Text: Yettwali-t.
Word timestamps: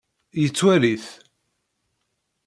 Yettwali-t. 0.41 1.05